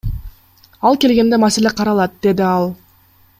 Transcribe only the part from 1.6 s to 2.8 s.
каралат,— деди ал.